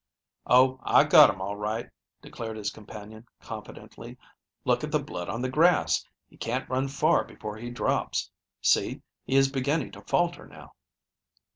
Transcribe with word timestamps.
"Oh, 0.47 0.79
I 0.81 1.03
got 1.03 1.29
him 1.29 1.41
all 1.43 1.55
right!" 1.57 1.87
declared 2.23 2.57
his 2.57 2.71
companion 2.71 3.27
confidently. 3.39 4.17
"Look 4.65 4.83
at 4.83 4.89
the 4.89 4.97
blood 4.97 5.29
on 5.29 5.43
the 5.43 5.47
grass. 5.51 6.03
He 6.27 6.37
can't 6.37 6.67
run 6.67 6.87
far 6.87 7.23
before 7.23 7.57
he 7.57 7.69
drops. 7.69 8.31
See, 8.63 9.03
he 9.25 9.35
is 9.35 9.51
beginning 9.51 9.91
to 9.91 10.01
falter 10.01 10.47
now." 10.47 10.73